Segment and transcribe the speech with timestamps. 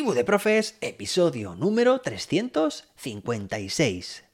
[0.00, 4.24] Tribu de Profes, episodio número 356.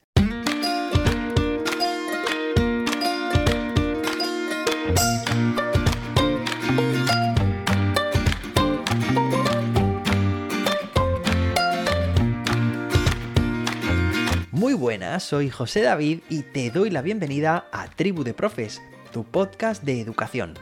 [14.52, 18.80] Muy buenas, soy José David y te doy la bienvenida a Tribu de Profes,
[19.10, 20.54] tu podcast de educación.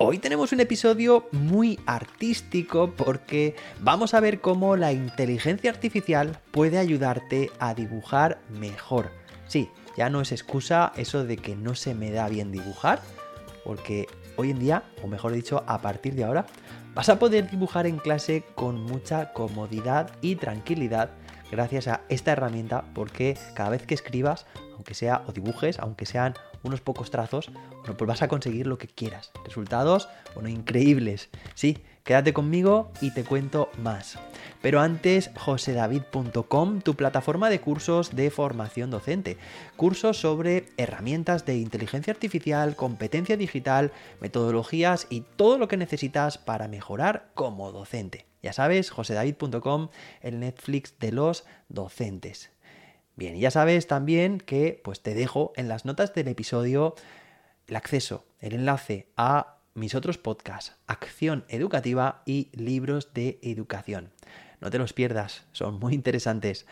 [0.00, 6.78] Hoy tenemos un episodio muy artístico porque vamos a ver cómo la inteligencia artificial puede
[6.78, 9.10] ayudarte a dibujar mejor.
[9.48, 13.02] Sí, ya no es excusa eso de que no se me da bien dibujar,
[13.64, 16.46] porque hoy en día, o mejor dicho, a partir de ahora,
[16.94, 21.10] vas a poder dibujar en clase con mucha comodidad y tranquilidad
[21.50, 26.34] gracias a esta herramienta porque cada vez que escribas, aunque sea o dibujes, aunque sean
[26.68, 27.50] unos pocos trazos,
[27.80, 29.32] bueno, pues vas a conseguir lo que quieras.
[29.44, 31.28] Resultados, bueno, increíbles.
[31.54, 34.18] Sí, quédate conmigo y te cuento más.
[34.62, 39.36] Pero antes, josedavid.com, tu plataforma de cursos de formación docente.
[39.76, 46.68] Cursos sobre herramientas de inteligencia artificial, competencia digital, metodologías y todo lo que necesitas para
[46.68, 48.26] mejorar como docente.
[48.42, 49.88] Ya sabes, josedavid.com,
[50.20, 52.50] el Netflix de los docentes.
[53.18, 56.94] Bien, y ya sabes también que pues te dejo en las notas del episodio
[57.66, 64.12] el acceso, el enlace a mis otros podcasts, Acción Educativa y Libros de Educación.
[64.60, 66.64] No te los pierdas, son muy interesantes.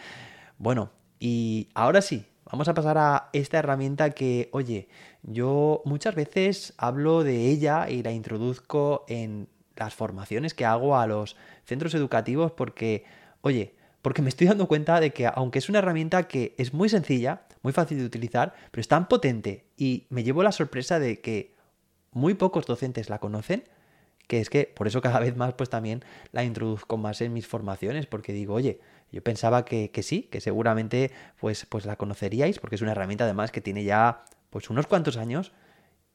[0.57, 4.89] Bueno, y ahora sí, vamos a pasar a esta herramienta que, oye,
[5.25, 11.09] yo muchas veces hablo de ella y la introduzco en las formaciones que hago a
[11.09, 13.05] los centros educativos porque,
[13.41, 13.76] oye,
[14.07, 17.43] porque me estoy dando cuenta de que aunque es una herramienta que es muy sencilla,
[17.63, 21.57] muy fácil de utilizar, pero es tan potente y me llevo la sorpresa de que
[22.13, 23.65] muy pocos docentes la conocen,
[24.29, 27.49] que es que por eso cada vez más pues también la introduzco más en mis
[27.49, 28.79] formaciones, porque digo, oye,
[29.11, 33.51] yo pensaba que, sí, que seguramente pues, pues la conoceríais, porque es una herramienta además
[33.51, 35.51] que tiene ya pues unos cuantos años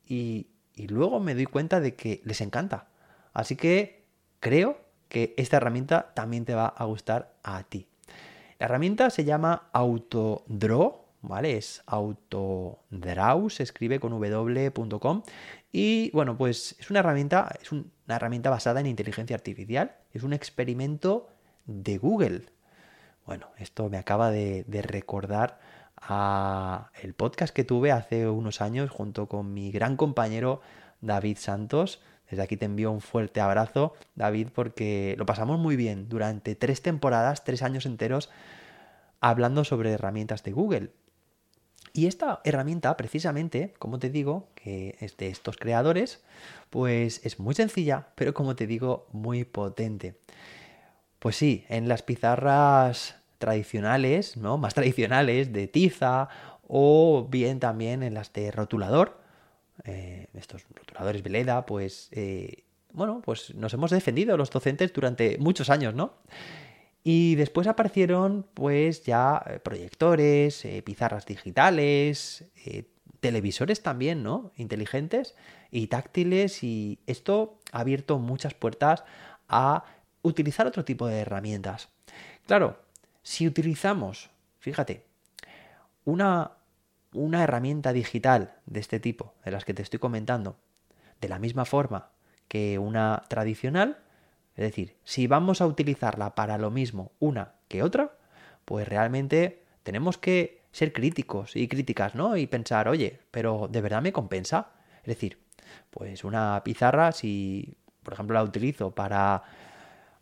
[0.07, 2.87] y, y luego me doy cuenta de que les encanta.
[3.33, 4.05] Así que
[4.39, 4.79] creo
[5.11, 7.85] que esta herramienta también te va a gustar a ti.
[8.59, 11.57] La herramienta se llama Autodraw, ¿vale?
[11.57, 15.23] Es Autodraw, se escribe con w.com
[15.73, 20.31] y bueno, pues es una herramienta, es una herramienta basada en inteligencia artificial, es un
[20.31, 21.27] experimento
[21.65, 22.45] de Google.
[23.25, 25.59] Bueno, esto me acaba de, recordar
[25.97, 30.61] a el podcast que tuve hace unos años junto con mi gran compañero
[31.01, 36.07] David Santos desde aquí te envío un fuerte abrazo, David, porque lo pasamos muy bien
[36.09, 38.29] durante tres temporadas, tres años enteros,
[39.19, 40.91] hablando sobre herramientas de Google.
[41.93, 46.23] Y esta herramienta, precisamente, como te digo, que es de estos creadores,
[46.69, 50.15] pues es muy sencilla, pero como te digo, muy potente.
[51.19, 54.57] Pues sí, en las pizarras tradicionales, ¿no?
[54.57, 56.29] Más tradicionales, de tiza,
[56.65, 59.20] o bien también en las de rotulador,
[59.83, 65.69] eh, estos rotuladores Veleda, pues, eh, bueno, pues nos hemos defendido los docentes durante muchos
[65.69, 66.13] años, ¿no?
[67.03, 72.45] Y después aparecieron, pues, ya eh, proyectores, pizarras digitales,
[73.19, 74.51] televisores también, ¿no?
[74.55, 75.35] Inteligentes
[75.71, 79.03] y táctiles, y esto ha abierto muchas puertas
[79.47, 79.85] a
[80.21, 81.89] utilizar otro tipo de herramientas.
[82.45, 82.79] Claro,
[83.23, 84.29] si utilizamos,
[84.59, 85.05] fíjate,
[86.05, 86.51] una
[87.13, 90.57] una herramienta digital de este tipo, de las que te estoy comentando,
[91.19, 92.11] de la misma forma
[92.47, 93.99] que una tradicional,
[94.55, 98.17] es decir, si vamos a utilizarla para lo mismo una que otra,
[98.65, 102.37] pues realmente tenemos que ser críticos y críticas, ¿no?
[102.37, 104.71] Y pensar, oye, pero ¿de verdad me compensa?
[104.99, 105.39] Es decir,
[105.89, 109.43] pues una pizarra, si por ejemplo la utilizo para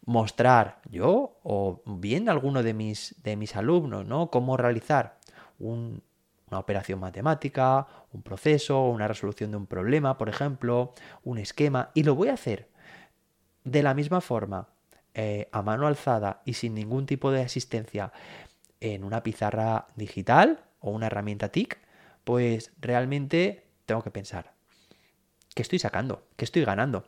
[0.06, 4.30] mostrar yo o bien alguno de mis, de mis alumnos, ¿no?
[4.30, 5.20] Cómo realizar
[5.60, 6.04] un,
[6.52, 10.94] una operación matemática, un proceso, una resolución de un problema, por ejemplo,
[11.24, 12.70] un esquema, y lo voy a hacer
[13.64, 14.70] de la misma forma,
[15.14, 18.12] eh, a mano alzada y sin ningún tipo de asistencia
[18.80, 21.78] en una pizarra digital o una herramienta TIC,
[22.24, 24.54] pues realmente tengo que pensar,
[25.56, 26.24] ¿qué estoy sacando?
[26.36, 27.06] ¿Qué estoy ganando?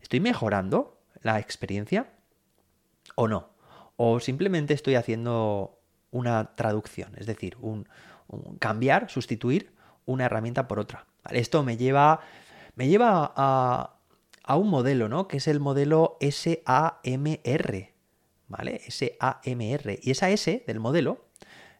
[0.00, 2.08] ¿Estoy mejorando la experiencia
[3.14, 3.50] o no?
[3.96, 5.78] O simplemente estoy haciendo
[6.10, 7.88] una traducción, es decir, un,
[8.58, 9.72] cambiar, sustituir
[10.04, 11.06] una herramienta por otra.
[11.30, 12.20] Esto me lleva,
[12.74, 13.98] me lleva a,
[14.42, 15.28] a, un modelo, ¿no?
[15.28, 17.92] Que es el modelo SAMR,
[18.48, 18.80] ¿vale?
[18.88, 19.98] SAMR.
[20.02, 21.26] Y esa S del modelo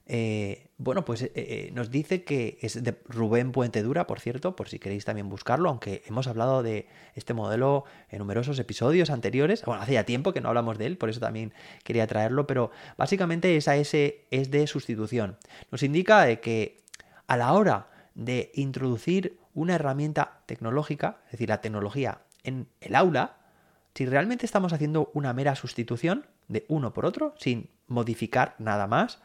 [0.07, 4.57] eh, bueno, pues eh, eh, nos dice que es de Rubén Puente Dura, por cierto,
[4.57, 9.65] por si queréis también buscarlo, aunque hemos hablado de este modelo en numerosos episodios anteriores.
[9.65, 11.53] Bueno, hace ya tiempo que no hablamos de él, por eso también
[11.85, 15.37] quería traerlo, pero básicamente esa S es de sustitución.
[15.71, 16.83] Nos indica de que
[17.29, 23.37] a la hora de introducir una herramienta tecnológica, es decir, la tecnología en el aula,
[23.95, 29.21] si realmente estamos haciendo una mera sustitución de uno por otro, sin modificar nada más,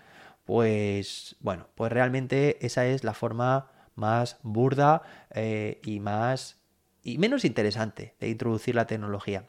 [0.47, 5.01] pues bueno, pues realmente esa es la forma más burda
[5.31, 6.57] eh, y más
[7.03, 9.43] y menos interesante de introducir la tecnología.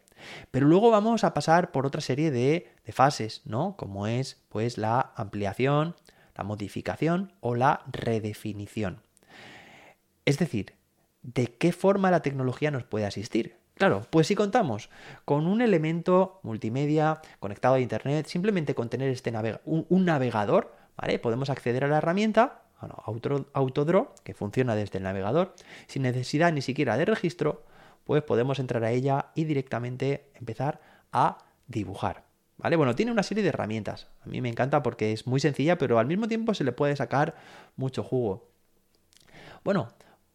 [0.50, 3.76] Pero luego vamos a pasar por otra serie de, de, fases, ¿no?
[3.76, 5.94] Como es pues la ampliación,
[6.36, 9.00] la modificación o la redefinición.
[10.24, 10.74] Es decir,
[11.22, 13.56] ¿de qué forma la tecnología nos puede asistir?
[13.74, 14.90] Claro, pues si contamos
[15.24, 19.32] con un elemento multimedia conectado a Internet, simplemente con tener este
[19.64, 20.77] un navegador,
[21.22, 22.62] Podemos acceder a la herramienta,
[23.52, 25.54] Autodraw, que funciona desde el navegador,
[25.86, 27.64] sin necesidad ni siquiera de registro,
[28.04, 30.80] pues podemos entrar a ella y directamente empezar
[31.12, 32.24] a dibujar.
[32.56, 32.76] ¿Vale?
[32.76, 34.08] Bueno, tiene una serie de herramientas.
[34.22, 36.96] A mí me encanta porque es muy sencilla, pero al mismo tiempo se le puede
[36.96, 37.36] sacar
[37.76, 38.48] mucho jugo.
[39.62, 39.88] Bueno,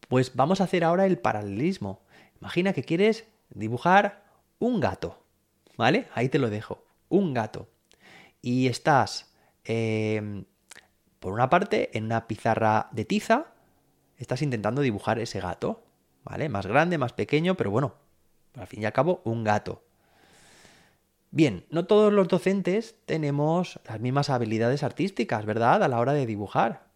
[0.08, 2.02] pues vamos a hacer ahora el paralelismo.
[2.40, 4.22] Imagina que quieres dibujar
[4.58, 5.22] un gato.
[5.76, 6.06] ¿Vale?
[6.14, 6.84] Ahí te lo dejo.
[7.10, 7.68] Un gato.
[8.40, 9.34] Y estás
[9.64, 10.44] eh,
[11.24, 13.46] por una parte, en una pizarra de tiza,
[14.18, 15.82] estás intentando dibujar ese gato,
[16.22, 16.50] ¿vale?
[16.50, 17.94] Más grande, más pequeño, pero bueno,
[18.58, 19.82] al fin y al cabo, un gato.
[21.30, 25.82] Bien, no todos los docentes tenemos las mismas habilidades artísticas, ¿verdad?
[25.82, 26.88] A la hora de dibujar.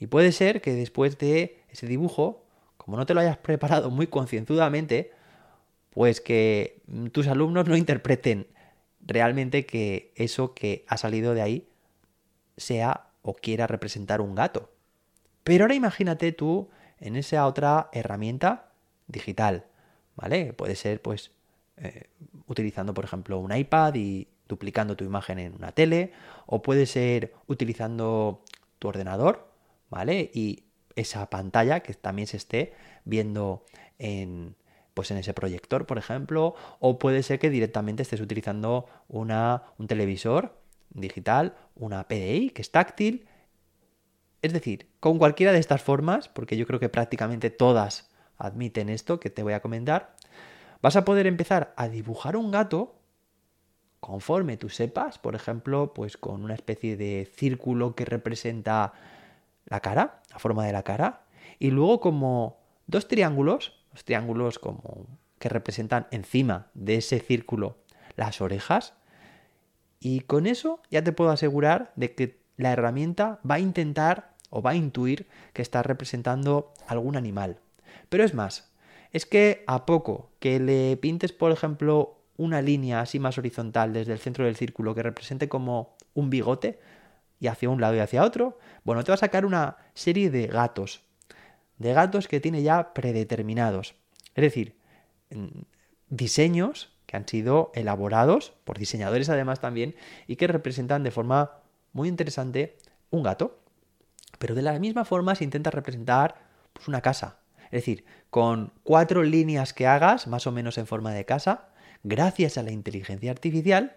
[0.00, 2.42] Y puede ser que después de ese dibujo,
[2.78, 5.12] como no te lo hayas preparado muy concienzudamente,
[5.90, 8.48] pues que tus alumnos no interpreten
[9.00, 11.68] realmente que eso que ha salido de ahí
[12.56, 14.70] sea o quiera representar un gato.
[15.42, 16.68] Pero ahora imagínate tú
[17.00, 18.70] en esa otra herramienta
[19.08, 19.66] digital,
[20.14, 20.52] ¿vale?
[20.52, 21.32] Puede ser pues
[21.76, 22.08] eh,
[22.46, 26.12] utilizando por ejemplo un iPad y duplicando tu imagen en una tele,
[26.46, 28.44] o puede ser utilizando
[28.78, 29.48] tu ordenador,
[29.90, 30.30] ¿vale?
[30.32, 30.62] Y
[30.94, 32.74] esa pantalla que también se esté
[33.04, 33.64] viendo
[33.98, 34.54] en,
[34.94, 39.88] pues en ese proyector, por ejemplo, o puede ser que directamente estés utilizando una, un
[39.88, 40.54] televisor
[40.90, 43.26] digital, una PDI que es táctil.
[44.42, 49.18] Es decir, con cualquiera de estas formas, porque yo creo que prácticamente todas admiten esto
[49.20, 50.14] que te voy a comentar,
[50.82, 52.96] vas a poder empezar a dibujar un gato
[54.00, 58.92] conforme tú sepas, por ejemplo, pues con una especie de círculo que representa
[59.64, 61.24] la cara, la forma de la cara,
[61.58, 65.06] y luego como dos triángulos, los triángulos como
[65.38, 67.78] que representan encima de ese círculo
[68.16, 68.94] las orejas,
[70.00, 74.62] y con eso ya te puedo asegurar de que la herramienta va a intentar o
[74.62, 77.58] va a intuir que está representando algún animal.
[78.08, 78.70] Pero es más,
[79.12, 84.12] es que a poco que le pintes, por ejemplo, una línea así más horizontal desde
[84.12, 86.78] el centro del círculo que represente como un bigote
[87.40, 90.46] y hacia un lado y hacia otro, bueno, te va a sacar una serie de
[90.46, 91.02] gatos,
[91.78, 93.94] de gatos que tiene ya predeterminados.
[94.34, 94.76] Es decir,
[96.08, 99.94] diseños que han sido elaborados por diseñadores además también
[100.26, 101.52] y que representan de forma
[101.92, 102.76] muy interesante
[103.10, 103.58] un gato.
[104.38, 106.36] Pero de la misma forma se intenta representar
[106.72, 107.38] pues, una casa.
[107.66, 111.68] Es decir, con cuatro líneas que hagas, más o menos en forma de casa,
[112.02, 113.96] gracias a la inteligencia artificial,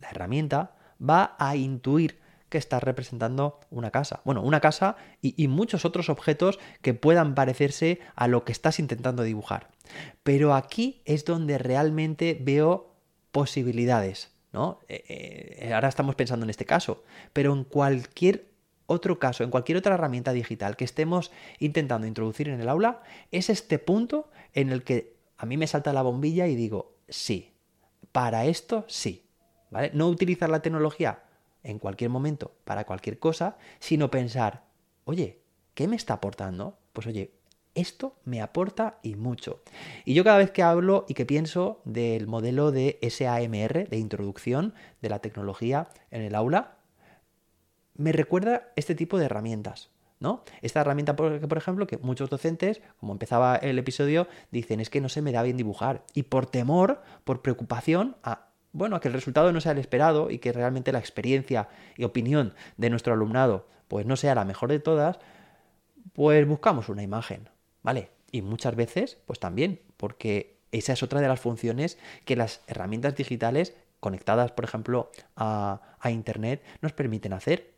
[0.00, 4.20] la herramienta va a intuir que estás representando una casa.
[4.24, 9.22] Bueno, una casa y, muchos otros objetos que puedan parecerse a lo que estás intentando
[9.22, 9.68] dibujar.
[10.22, 12.94] Pero aquí es donde realmente veo
[13.32, 14.80] posibilidades, ¿no?
[14.88, 18.48] Eh, eh, ahora estamos pensando en este caso, pero en cualquier
[18.86, 23.50] otro caso, en cualquier otra herramienta digital que estemos intentando introducir en el aula, es
[23.50, 27.54] este punto en el que a mí me salta la bombilla y digo, sí,
[28.12, 29.24] para esto sí.
[29.68, 29.90] ¿Vale?
[29.92, 31.25] No utilizar la tecnología
[31.66, 34.64] en cualquier momento para cualquier cosa, sino pensar,
[35.04, 35.40] oye,
[35.74, 36.78] ¿qué me está aportando?
[36.92, 37.32] Pues oye,
[37.74, 39.60] esto me aporta y mucho.
[40.04, 44.74] Y yo cada vez que hablo y que pienso del modelo de SAMR, de introducción
[45.02, 46.78] de la tecnología en el aula,
[47.94, 49.90] me recuerda este tipo de herramientas.
[50.18, 50.42] ¿No?
[50.62, 55.02] Esta herramienta, por, por ejemplo, que muchos docentes, como empezaba el episodio, dicen es que
[55.02, 56.04] no se me da bien dibujar.
[56.14, 58.46] Y por temor, por preocupación a
[58.76, 62.04] bueno, a que el resultado no sea el esperado y que realmente la experiencia y
[62.04, 65.18] opinión de nuestro alumnado pues no sea la mejor de todas,
[66.12, 67.48] pues buscamos una imagen,
[67.82, 68.10] ¿vale?
[68.32, 73.16] Y muchas veces, pues también, porque esa es otra de las funciones que las herramientas
[73.16, 77.74] digitales conectadas, por ejemplo, a, a Internet, nos permiten hacer.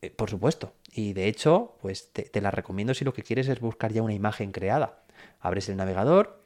[0.00, 0.74] Eh, por supuesto.
[0.92, 4.02] Y de hecho, pues te, te la recomiendo si lo que quieres es buscar ya
[4.02, 5.02] una imagen creada.
[5.40, 6.37] Abres el navegador,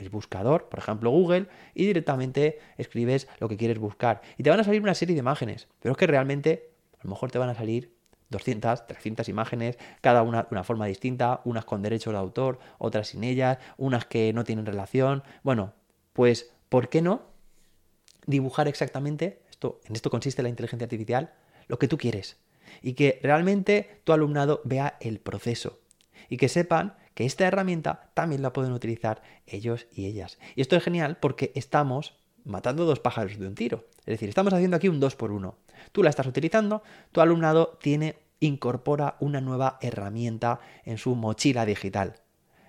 [0.00, 4.22] el buscador, por ejemplo Google, y directamente escribes lo que quieres buscar.
[4.38, 7.10] Y te van a salir una serie de imágenes, pero es que realmente a lo
[7.10, 7.94] mejor te van a salir
[8.30, 13.08] 200, 300 imágenes, cada una de una forma distinta, unas con derechos de autor, otras
[13.08, 15.22] sin ellas, unas que no tienen relación.
[15.42, 15.74] Bueno,
[16.12, 17.22] pues, ¿por qué no
[18.26, 21.32] dibujar exactamente, esto, en esto consiste la inteligencia artificial,
[21.66, 22.38] lo que tú quieres?
[22.82, 25.80] Y que realmente tu alumnado vea el proceso
[26.28, 30.38] y que sepan que esta herramienta también la pueden utilizar ellos y ellas.
[30.54, 33.84] Y esto es genial porque estamos matando dos pájaros de un tiro.
[33.98, 35.54] Es decir, estamos haciendo aquí un 2 por 1
[35.92, 42.22] Tú la estás utilizando, tu alumnado tiene, incorpora una nueva herramienta en su mochila digital.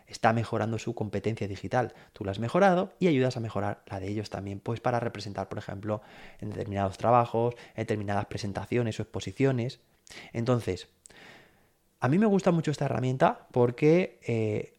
[0.06, 1.94] Está mejorando su competencia digital.
[2.12, 5.48] Tú la has mejorado y ayudas a mejorar la de ellos también, pues para representar,
[5.48, 6.02] por ejemplo,
[6.42, 9.80] en determinados trabajos, en determinadas presentaciones o exposiciones.
[10.34, 10.90] Entonces,
[12.02, 14.74] a mí me gusta mucho esta herramienta porque eh,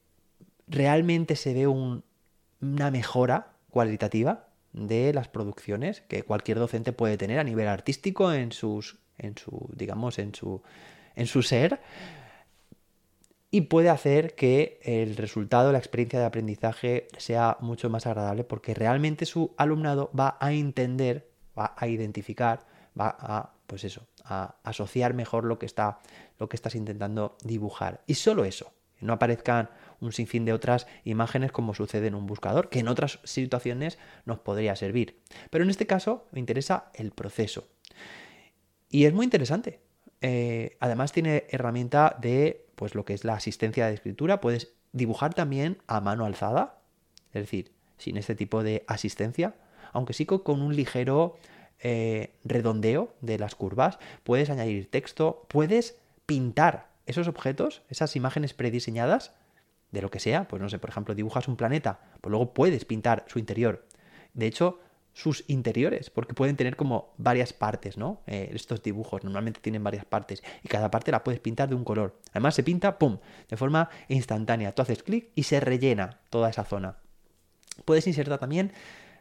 [0.67, 7.45] realmente se ve una mejora cualitativa de las producciones que cualquier docente puede tener a
[7.45, 10.63] nivel artístico en sus en su digamos en su
[11.15, 11.81] en su ser
[13.55, 18.73] y puede hacer que el resultado, la experiencia de aprendizaje sea mucho más agradable porque
[18.73, 22.61] realmente su alumnado va a entender, va a identificar,
[22.99, 26.01] va a pues eso, a asociar mejor lo que está
[26.39, 29.69] lo que estás intentando dibujar y solo eso, no aparezcan
[30.01, 34.39] un sinfín de otras imágenes como sucede en un buscador, que en otras situaciones nos
[34.39, 35.21] podría servir.
[35.51, 37.69] Pero en este caso me interesa el proceso.
[38.89, 39.81] Y es muy interesante.
[40.21, 44.41] Eh, además tiene herramienta de pues lo que es la asistencia de escritura.
[44.41, 46.81] Puedes dibujar también a mano alzada,
[47.33, 49.57] es decir, sin este tipo de asistencia,
[49.93, 51.37] aunque sí con un ligero
[51.83, 53.99] eh, redondeo de las curvas.
[54.25, 59.33] Puedes añadir texto, puedes pintar esos objetos, esas imágenes prediseñadas,
[59.93, 62.85] de lo que sea, pues no sé, por ejemplo, dibujas un planeta, pues luego puedes
[62.85, 63.87] pintar su interior.
[64.33, 64.81] De hecho,
[65.13, 68.23] sus interiores, porque pueden tener como varias partes, ¿no?
[68.27, 71.85] Eh, estos dibujos normalmente tienen varias partes y cada parte la puedes pintar de un
[71.85, 72.19] color.
[72.31, 74.75] Además se pinta, ¡pum!, de forma instantánea.
[74.75, 76.97] Tú haces clic y se rellena toda esa zona.
[77.85, 78.73] Puedes insertar también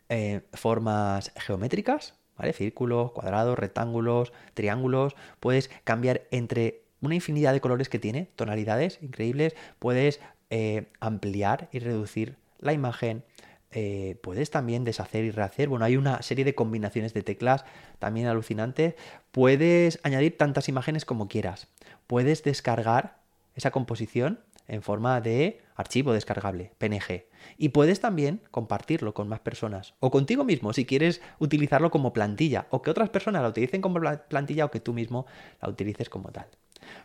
[0.07, 2.15] eh, formas geométricas,
[2.53, 5.15] Círculos, cuadrados, rectángulos, triángulos.
[5.39, 9.55] Puedes cambiar entre una infinidad de colores que tiene, tonalidades increíbles.
[9.79, 10.19] Puedes
[10.49, 13.23] eh, ampliar y reducir la imagen.
[13.71, 15.69] Eh, puedes también deshacer y rehacer.
[15.69, 17.65] Bueno, hay una serie de combinaciones de teclas
[17.99, 18.95] también alucinantes.
[19.31, 21.67] Puedes añadir tantas imágenes como quieras.
[22.07, 23.17] Puedes descargar
[23.55, 24.39] esa composición
[24.71, 27.25] en forma de archivo descargable, PNG.
[27.57, 32.67] Y puedes también compartirlo con más personas o contigo mismo si quieres utilizarlo como plantilla
[32.69, 33.99] o que otras personas la utilicen como
[34.29, 35.25] plantilla o que tú mismo
[35.61, 36.47] la utilices como tal.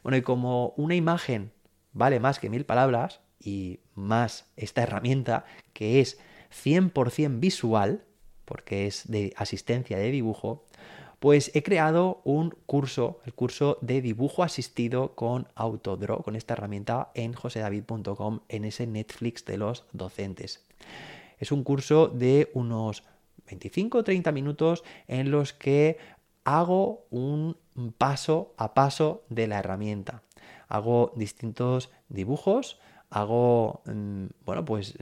[0.04, 1.50] Bueno, y como una imagen
[1.92, 6.18] vale más que mil palabras, y más esta herramienta que es
[6.64, 8.04] 100% visual,
[8.44, 10.64] porque es de asistencia de dibujo,
[11.26, 17.10] pues he creado un curso, el curso de dibujo asistido con Autodraw, con esta herramienta
[17.14, 20.64] en josedavid.com, en ese Netflix de los docentes.
[21.40, 23.02] Es un curso de unos
[23.48, 25.98] 25 o 30 minutos en los que
[26.44, 27.56] hago un
[27.98, 30.22] paso a paso de la herramienta.
[30.68, 32.78] Hago distintos dibujos,
[33.10, 34.94] hago, mm, bueno, pues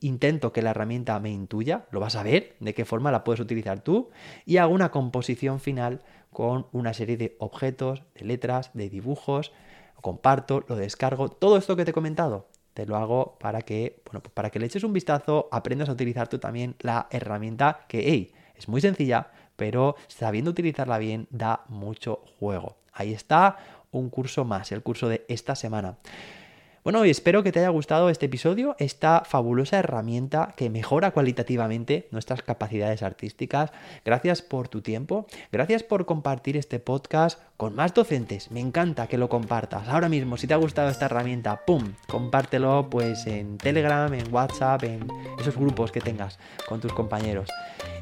[0.00, 3.40] intento que la herramienta me intuya, lo vas a ver, de qué forma la puedes
[3.40, 4.10] utilizar tú,
[4.46, 6.02] y hago una composición final
[6.32, 9.52] con una serie de objetos, de letras, de dibujos,
[10.00, 14.22] comparto, lo descargo, todo esto que te he comentado, te lo hago para que, bueno,
[14.22, 18.32] pues para que le eches un vistazo, aprendas a utilizar tú también la herramienta que,
[18.56, 22.76] es muy sencilla, pero sabiendo utilizarla bien da mucho juego.
[22.92, 23.56] Ahí está
[23.90, 25.98] un curso más, el curso de esta semana.
[26.90, 32.08] Bueno, y espero que te haya gustado este episodio, esta fabulosa herramienta que mejora cualitativamente
[32.10, 33.70] nuestras capacidades artísticas.
[34.04, 38.50] Gracias por tu tiempo, gracias por compartir este podcast con más docentes.
[38.50, 39.86] Me encanta que lo compartas.
[39.86, 41.92] Ahora mismo, si te ha gustado esta herramienta, ¡pum!
[42.08, 45.06] Compártelo pues en Telegram, en WhatsApp, en
[45.38, 47.48] esos grupos que tengas con tus compañeros.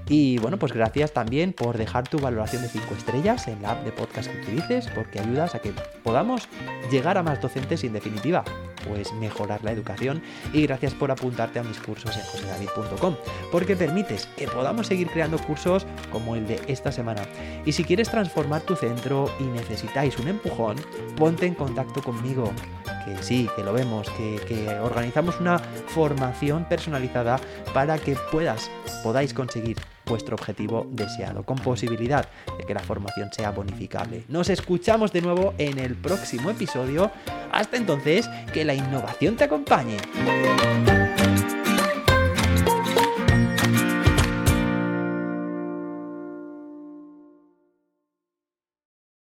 [0.08, 3.84] Y bueno, pues gracias también por dejar tu valoración de 5 estrellas en la app
[3.84, 6.48] de podcast que utilices, porque ayudas a que podamos
[6.90, 8.42] llegar a más docentes y en definitiva,
[8.88, 10.22] pues mejorar la educación.
[10.52, 13.16] Y gracias por apuntarte a mis cursos en josedavid.com,
[13.52, 17.22] porque permites que podamos seguir creando cursos como el de esta semana.
[17.64, 20.76] Y si quieres transformar tu centro y necesitáis un empujón,
[21.16, 22.52] ponte en contacto conmigo
[23.04, 27.40] que sí, que lo vemos, que, que, organizamos una formación personalizada
[27.72, 28.70] para que puedas,
[29.02, 29.76] podáis conseguir
[30.08, 34.24] vuestro objetivo deseado, con posibilidad de que la formación sea bonificable.
[34.28, 37.10] Nos escuchamos de nuevo en el próximo episodio.
[37.52, 39.96] Hasta entonces, que la innovación te acompañe.